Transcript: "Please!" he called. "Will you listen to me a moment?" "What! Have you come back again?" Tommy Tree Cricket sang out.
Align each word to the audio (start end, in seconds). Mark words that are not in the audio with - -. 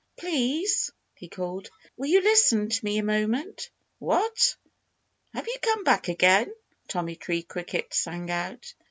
"Please!" 0.17 0.91
he 1.13 1.27
called. 1.29 1.69
"Will 1.95 2.07
you 2.09 2.21
listen 2.21 2.69
to 2.69 2.83
me 2.85 2.97
a 2.97 3.03
moment?" 3.03 3.69
"What! 3.99 4.55
Have 5.31 5.45
you 5.45 5.57
come 5.61 5.83
back 5.83 6.07
again?" 6.07 6.51
Tommy 6.87 7.15
Tree 7.15 7.43
Cricket 7.43 7.93
sang 7.93 8.31
out. 8.31 8.73